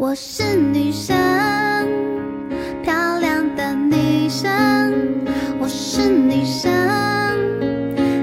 [0.00, 1.14] 我是女生
[2.82, 4.48] 漂亮的女生
[5.60, 6.72] 我是女生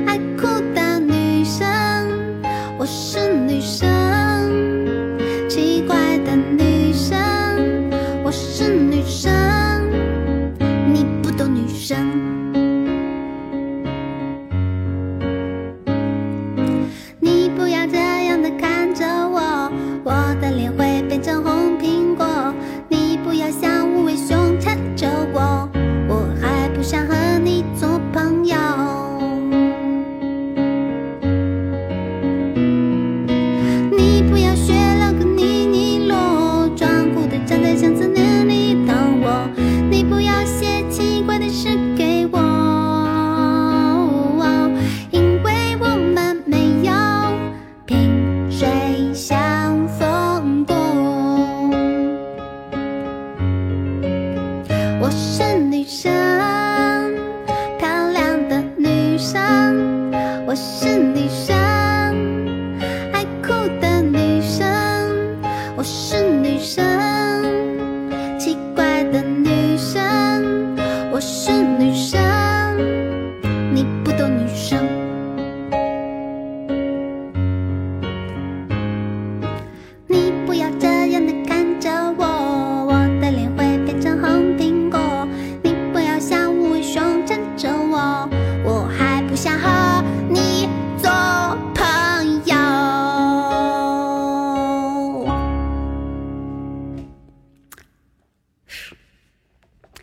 [0.08, 1.64] 爱哭的女生
[2.80, 3.88] 我是女生
[5.48, 7.16] 奇怪的女生
[8.24, 9.32] 我是女生
[10.92, 12.67] 你不懂女生。
[55.88, 56.12] 生
[57.80, 59.67] 漂亮的女生。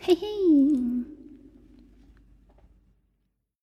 [0.05, 1.04] 嘿嘿。